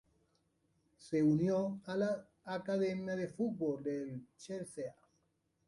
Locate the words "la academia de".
1.95-3.27